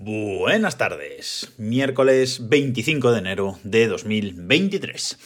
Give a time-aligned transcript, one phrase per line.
[0.00, 5.18] Buenas tardes, miércoles 25 de enero de 2023.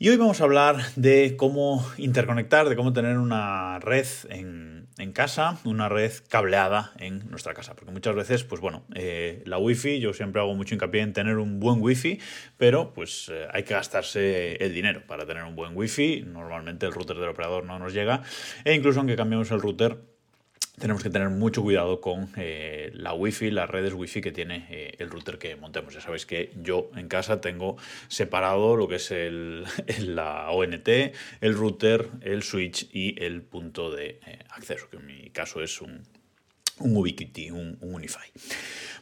[0.00, 5.60] Y hoy vamos a hablar de cómo interconectar, de cómo tener una red en, casa,
[5.62, 7.76] una red cableada en nuestra casa.
[7.76, 11.36] Porque muchas veces, pues bueno, eh, la wifi, yo siempre hago mucho hincapié en tener
[11.36, 12.18] un buen wifi,
[12.56, 16.24] pero pues eh, hay que gastarse el dinero para tener un buen wifi.
[16.26, 18.24] Normalmente el router del operador no nos llega.
[18.64, 20.13] E incluso aunque cambiemos el router,
[20.78, 24.94] tenemos que tener mucho cuidado con eh, la wifi, las redes wifi que tiene eh,
[24.98, 25.94] el router que montemos.
[25.94, 27.76] Ya sabéis que yo en casa tengo
[28.08, 29.10] separado lo que es
[30.00, 30.88] la ONT,
[31.40, 35.80] el router, el switch y el punto de eh, acceso, que en mi caso es
[35.80, 36.02] un,
[36.80, 38.28] un Ubiquiti, un, un Unify.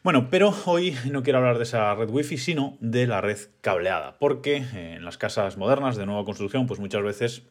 [0.02, 4.18] Bueno, pero hoy no quiero hablar de esa red wifi, sino de la red cableada,
[4.18, 7.44] porque en las casas modernas de nueva construcción, pues muchas veces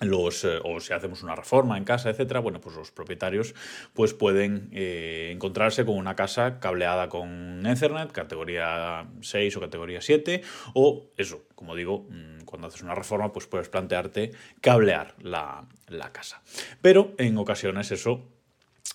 [0.00, 3.54] los, eh, o si hacemos una reforma en casa, etcétera, bueno, pues los propietarios
[3.94, 10.42] pues pueden eh, encontrarse con una casa cableada con Ethernet, categoría 6 o categoría 7,
[10.74, 16.12] o eso, como digo, mm, cuando haces una reforma, pues puedes plantearte cablear la, la
[16.12, 16.42] casa.
[16.80, 18.22] Pero en ocasiones eso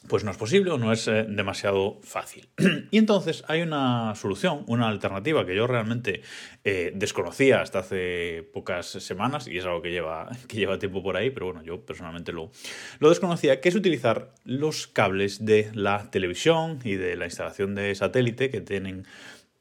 [0.07, 2.49] pues no es posible o no es eh, demasiado fácil.
[2.91, 6.21] y entonces hay una solución, una alternativa que yo realmente
[6.63, 11.17] eh, desconocía hasta hace pocas semanas y es algo que lleva, que lleva tiempo por
[11.17, 12.51] ahí, pero bueno, yo personalmente lo,
[12.99, 17.95] lo desconocía, que es utilizar los cables de la televisión y de la instalación de
[17.95, 19.05] satélite que tienen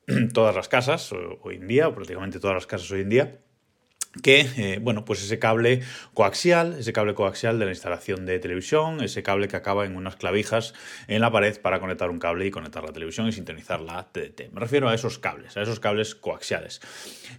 [0.34, 1.12] todas las casas
[1.42, 3.38] hoy en día, prácticamente todas las casas hoy en día
[4.20, 5.80] que, eh, bueno, pues ese cable
[6.12, 10.16] coaxial, ese cable coaxial de la instalación de televisión, ese cable que acaba en unas
[10.16, 10.74] clavijas
[11.08, 14.52] en la pared para conectar un cable y conectar la televisión y sintonizar la TDT.
[14.52, 16.80] Me refiero a esos cables, a esos cables coaxiales.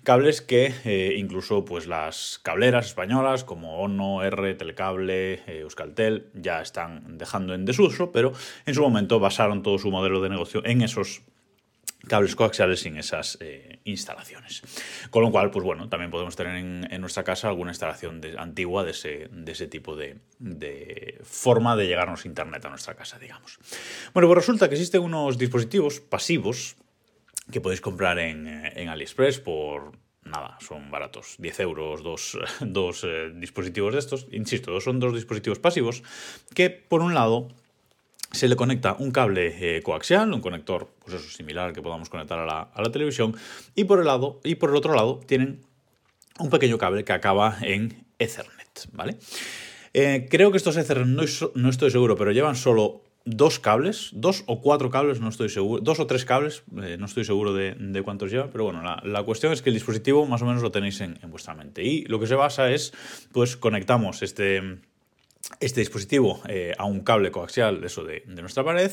[0.04, 6.62] Cables que eh, incluso pues las cableras españolas como ONO, R, Telecable, eh, Euskaltel ya
[6.62, 8.34] están dejando en desuso, pero
[8.66, 11.22] en su momento basaron todo su modelo de negocio en esos
[12.08, 14.62] cables coaxiales sin esas eh, instalaciones.
[15.10, 18.92] Con lo cual, pues bueno, también podemos tener en, nuestra casa alguna instalación antigua de
[18.92, 20.20] ese, de ese tipo de,
[21.24, 23.60] forma de llegarnos a Internet a nuestra casa, digamos.
[24.14, 26.76] Bueno, pues resulta que existen unos dispositivos pasivos
[27.52, 29.92] que podéis comprar en, en AliExpress por
[30.26, 35.60] nada, son baratos, 10 euros, dos, dos eh, dispositivos de estos, insisto, son dos dispositivos
[35.60, 36.04] pasivos
[36.54, 37.50] que por un lado
[38.34, 42.40] se le conecta un cable eh, coaxial, un conector pues eso, similar que podamos conectar
[42.40, 43.36] a la, televisión,
[43.76, 45.62] y por, el lado, y por el otro lado tienen
[46.40, 49.18] un pequeño cable que acaba en Ethernet, ¿vale?
[49.94, 51.08] Eh, creo que estos Ethernet
[51.54, 55.82] no, estoy seguro, pero llevan solo dos cables, dos o cuatro cables, no estoy seguro,
[55.84, 59.54] dos o tres cables, eh, no estoy seguro de, cuántos llevan, pero bueno, la, cuestión
[59.54, 61.84] es que el dispositivo más o menos lo tenéis en, en vuestra mente.
[61.84, 62.94] Y lo que se basa es,
[63.32, 64.80] pues conectamos este
[65.60, 68.92] este dispositivo eh, a un cable coaxial eso de, nuestra pared,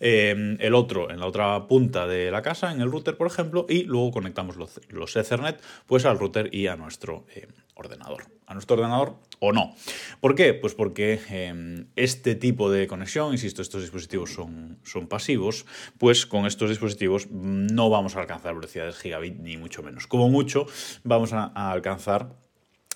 [0.00, 3.66] eh, el otro en la otra punta de la casa, en el router, por ejemplo,
[3.68, 8.24] y luego conectamos los, los Ethernet pues, al router y a nuestro eh, ordenador.
[8.46, 9.74] A nuestro ordenador o no.
[10.20, 10.52] ¿Por qué?
[10.52, 15.64] Pues porque este tipo de conexión, insisto, estos dispositivos son, son pasivos,
[15.96, 20.06] pues con estos dispositivos no vamos a alcanzar velocidades gigabit ni mucho menos.
[20.06, 20.66] Como mucho
[21.02, 22.42] vamos a alcanzar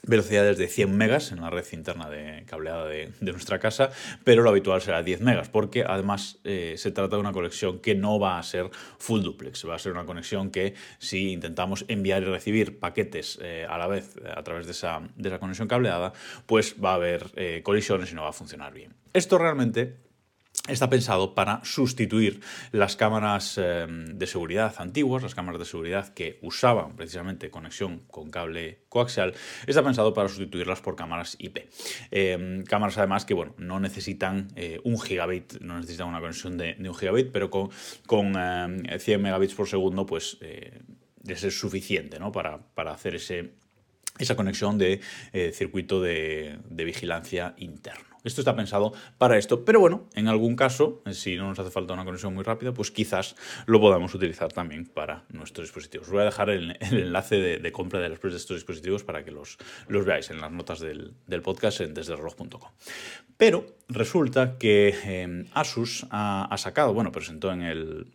[0.06, 3.90] velocidades de 100 megas en la red interna de cableada de, nuestra casa,
[4.24, 7.94] pero lo habitual será 10 megas, porque además eh, se trata de una conexión que
[7.94, 12.22] no va a ser full duplex, va a ser una conexión que si intentamos enviar
[12.22, 16.12] y recibir paquetes eh, a la vez a través de esa, de esa, conexión cableada,
[16.46, 18.94] pues va a haber eh, colisiones y no va a funcionar bien.
[19.12, 20.05] Esto realmente
[20.68, 22.40] está pensado para sustituir
[22.72, 28.30] las cámaras em, de seguridad antiguas, las cámaras de seguridad que usaban precisamente conexión con
[28.30, 29.34] cable coaxial,
[29.66, 31.68] está pensado para sustituirlas por cámaras IP.
[32.10, 36.76] Em, cámaras además que bueno, no necesitan eh, un gigabit, no necesitan una conexión de,
[36.78, 37.70] un gigabit, pero con,
[38.06, 40.80] con 100 em, megabits por segundo pues eh,
[41.26, 42.32] es suficiente ¿no?
[42.32, 43.52] para, para hacer ese
[44.18, 45.00] esa conexión de
[45.32, 48.15] eh, circuito de, vigilancia interno.
[48.26, 51.94] Esto está pensado para esto, pero bueno, en algún caso, si no nos hace falta
[51.94, 53.36] una conexión muy rápida, pues quizás
[53.66, 56.08] lo podamos utilizar también para nuestros dispositivos.
[56.08, 59.58] Os voy a dejar el, enlace de, compra de, de estos dispositivos para que los,
[59.86, 61.14] los veáis en las notas del,
[61.44, 62.70] podcast en desdereloj.com.
[63.36, 68.06] Pero resulta que eh, Asus ha sacado, bueno, presentó en el,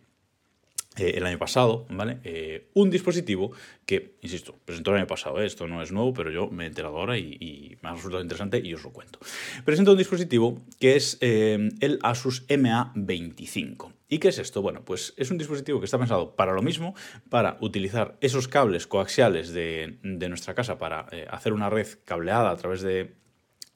[0.98, 2.18] eh, el año pasado, ¿vale?
[2.22, 3.52] Eh, un dispositivo
[3.86, 5.46] que, insisto, presentó el año pasado, ¿eh?
[5.46, 8.60] esto no es nuevo, pero yo me he enterado ahora y, me ha resultado interesante
[8.62, 9.18] y os lo cuento.
[9.64, 13.92] Presenta un dispositivo que es el Asus MA25.
[14.08, 14.60] ¿Y qué es esto?
[14.60, 16.94] Bueno, pues es un dispositivo que está pensado para lo mismo,
[17.30, 22.82] para utilizar esos cables coaxiales de, nuestra casa para hacer una red cableada a través
[22.82, 23.14] de,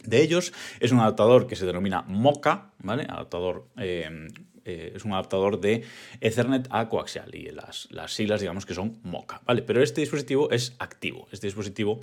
[0.04, 0.52] de ellos.
[0.80, 3.06] Es un adaptador que se denomina MOCA, ¿vale?
[3.08, 3.68] Adaptador
[4.66, 5.84] eh, es un adaptador de
[6.20, 9.62] Ethernet a coaxial y las, las siglas digamos que son MOCA, ¿vale?
[9.62, 12.00] Pero este dispositivo es activo, este dispositivo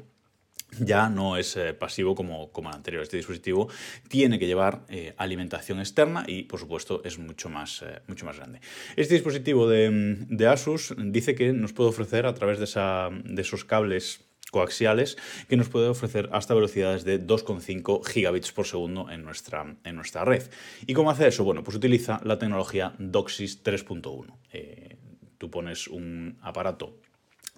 [0.79, 3.03] ya no es eh, pasivo como, como el anterior.
[3.03, 3.69] Este dispositivo
[4.07, 8.59] tiene que llevar eh, alimentación externa y, por supuesto, es mucho más, mucho más grande.
[8.95, 13.39] Este dispositivo de, de, Asus dice que nos puede ofrecer a través de, esa, de
[13.43, 14.21] esos cables
[14.53, 15.17] coaxiales
[15.49, 20.23] que nos puede ofrecer hasta velocidades de 2,5 gigabits por segundo en nuestra, en nuestra
[20.23, 20.43] red.
[20.85, 21.43] ¿Y cómo hace eso?
[21.43, 24.97] Bueno, pues utiliza la tecnología DOCSIS 3.1.
[25.39, 26.95] tú pones un aparato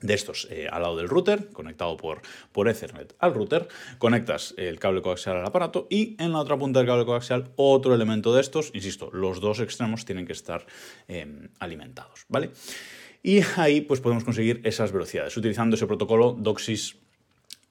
[0.02, 2.22] de estos eh, al lado del router, conectado por,
[2.52, 6.80] por Ethernet al router, conectas el cable coaxial al aparato y en la otra punta
[6.80, 10.66] del cable coaxial otro elemento de estos, insisto, los dos extremos tienen que estar
[11.08, 12.52] em, alimentados, ¿vale?
[13.26, 16.98] Y ahí pues podemos conseguir esas velocidades utilizando ese protocolo DOCSIS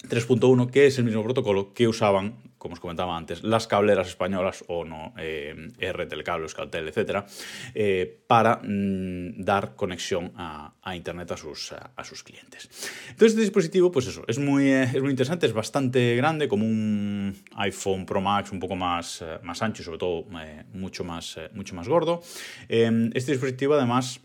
[0.09, 4.65] 3.1, que es el mismo protocolo que usaban, como os comentaba antes, las cableras españolas
[4.67, 7.25] o no, eh, R, Telecable, Euskaltel, etc.,
[7.73, 12.69] eh, para mm, dar conexión a, Internet a sus, a, sus, clientes.
[13.11, 16.67] Entonces, este dispositivo, pues eso, es muy, eh, es muy interesante, es bastante grande, como
[16.67, 20.27] un iPhone Pro Max un poco más, eh, más ancho y sobre todo
[20.73, 22.23] mucho, más, mucho más gordo.
[22.69, 24.21] este dispositivo, además,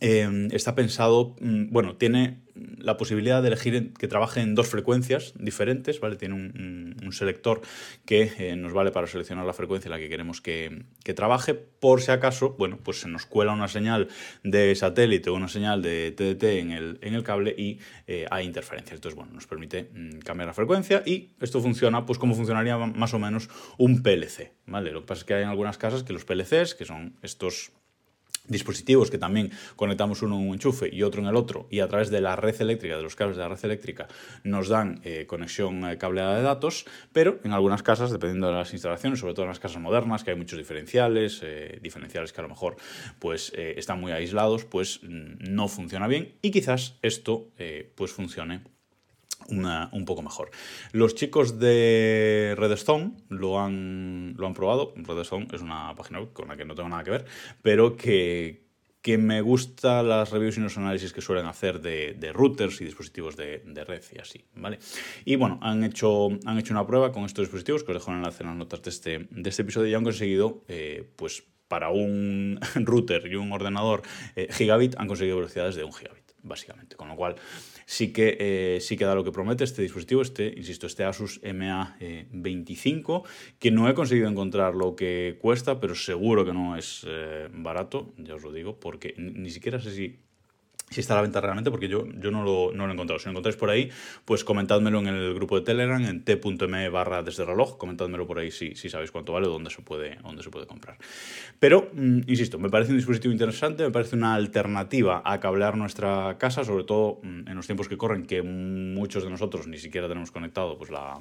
[0.00, 2.42] Em, está pensado, mm, bueno, tiene
[2.78, 6.16] la posibilidad de elegir que trabaje en dos frecuencias diferentes, ¿vale?
[6.16, 7.60] Tiene un, selector
[8.06, 11.54] que eh, nos vale para seleccionar la frecuencia en la que queremos que, trabaje.
[11.54, 14.08] Por si acaso, bueno, pues se nos cuela una señal
[14.42, 18.46] de satélite o una señal de TDT en el, en el cable y eh, hay
[18.46, 18.94] interferencia.
[18.94, 23.14] Entonces, bueno, nos permite mm, cambiar la frecuencia y esto funciona, pues como funcionaría más
[23.14, 23.48] o menos
[23.78, 24.90] un PLC, ¿vale?
[24.90, 27.70] Lo que pasa es que hay en algunas casas que los PLCs, que son estos
[28.46, 31.88] dispositivos que también conectamos uno en un enchufe y otro en el otro y a
[31.88, 34.08] través de la red eléctrica, de los cables de la red eléctrica,
[34.42, 38.72] nos dan eh, conexión eh, cableada de datos, pero en algunas casas, dependiendo de las
[38.72, 42.42] instalaciones, sobre todo en las casas modernas, que hay muchos diferenciales, eh, diferenciales que a
[42.42, 42.76] lo mejor
[43.18, 47.48] pues, están muy aislados, pues mm, no funciona bien y quizás esto
[47.94, 48.73] pues funcione
[49.48, 50.50] un poco mejor.
[50.92, 54.92] Los chicos de Redstone lo han, lo han probado.
[54.96, 57.24] Redstone es una página con la que no tengo nada que ver,
[57.62, 58.64] pero que,
[59.02, 63.36] que me gusta las reviews y los análisis que suelen hacer de, routers y dispositivos
[63.36, 64.78] de, de, red y así, ¿vale?
[65.24, 68.18] Y bueno, han hecho, han hecho una prueba con estos dispositivos, que os dejo en
[68.18, 71.90] enlace en las notas de este, de este episodio, y han conseguido, eh, pues, para
[71.90, 74.02] un router y un ordenador
[74.36, 76.94] eh, gigabit, han conseguido velocidades de un gigabit básicamente.
[76.96, 77.34] Con lo cual,
[77.86, 83.24] sí que, eh, sí da lo que promete este dispositivo, este, insisto, este Asus MA25,
[83.58, 88.12] que no he conseguido encontrar lo que cuesta, pero seguro que no es eh, barato,
[88.18, 90.23] ya os lo digo, porque ni siquiera sé si
[90.94, 93.18] si está la venta realmente, porque yo, yo no, lo, no, lo, he encontrado.
[93.18, 93.90] Si lo encontráis por ahí,
[94.24, 98.50] pues comentádmelo en el grupo de Telegram, en t.me barra desde reloj, comentádmelo por ahí
[98.50, 100.96] si, si sabéis cuánto vale o dónde se puede, dónde se puede comprar.
[101.58, 106.36] Pero, mm, insisto, me parece un dispositivo interesante, me parece una alternativa a cablear nuestra
[106.38, 110.08] casa, sobre todo mm, en los tiempos que corren, que muchos de nosotros ni siquiera
[110.08, 111.20] tenemos conectado pues la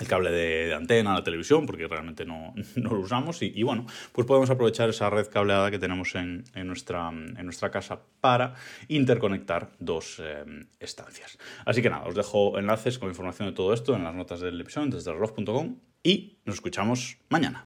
[0.00, 3.42] el cable de, antena, la televisión, porque realmente no, lo usamos.
[3.42, 8.00] Y, bueno, pues podemos aprovechar esa red cableada que tenemos en, nuestra, en nuestra, casa
[8.20, 8.54] para
[8.88, 10.44] interconectar dos eh,
[10.80, 11.38] estancias.
[11.64, 14.60] Así que nada, os dejo enlaces con información de todo esto en las notas del
[14.60, 17.60] episodio desde reloj.com y nos escuchamos mañana.